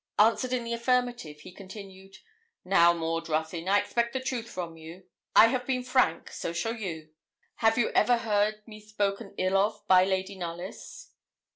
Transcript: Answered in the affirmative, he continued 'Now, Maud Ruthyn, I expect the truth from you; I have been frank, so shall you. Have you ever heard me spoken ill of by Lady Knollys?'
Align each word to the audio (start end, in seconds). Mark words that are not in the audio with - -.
Answered 0.17 0.51
in 0.51 0.63
the 0.63 0.73
affirmative, 0.73 1.41
he 1.41 1.51
continued 1.51 2.17
'Now, 2.65 2.91
Maud 2.91 3.29
Ruthyn, 3.29 3.69
I 3.69 3.77
expect 3.77 4.13
the 4.13 4.19
truth 4.19 4.49
from 4.49 4.75
you; 4.75 5.03
I 5.35 5.49
have 5.49 5.67
been 5.67 5.83
frank, 5.83 6.31
so 6.31 6.53
shall 6.53 6.73
you. 6.75 7.11
Have 7.57 7.77
you 7.77 7.91
ever 7.91 8.17
heard 8.17 8.67
me 8.67 8.79
spoken 8.79 9.35
ill 9.37 9.55
of 9.55 9.85
by 9.87 10.03
Lady 10.05 10.33
Knollys?' 10.35 11.11